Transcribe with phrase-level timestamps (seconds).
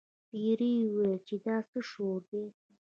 [0.29, 2.43] پیري وویل چې دا څه شور دی.